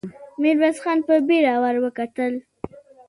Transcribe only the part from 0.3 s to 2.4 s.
ميرويس خان په بېړه ور وکتل.